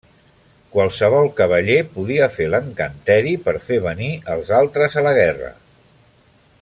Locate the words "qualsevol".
0.75-1.27